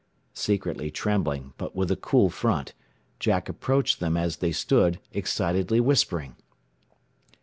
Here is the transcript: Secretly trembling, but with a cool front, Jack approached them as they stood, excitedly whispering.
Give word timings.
Secretly 0.33 0.89
trembling, 0.89 1.53
but 1.59 1.75
with 1.75 1.91
a 1.91 1.95
cool 1.95 2.31
front, 2.31 2.73
Jack 3.19 3.47
approached 3.47 3.99
them 3.99 4.17
as 4.17 4.37
they 4.37 4.51
stood, 4.51 4.99
excitedly 5.13 5.79
whispering. 5.79 6.35